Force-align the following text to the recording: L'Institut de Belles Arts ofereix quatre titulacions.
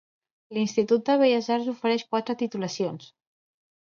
L'Institut 0.57 1.03
de 1.09 1.17
Belles 1.23 1.49
Arts 1.55 1.69
ofereix 1.73 2.05
quatre 2.13 2.37
titulacions. 2.39 3.07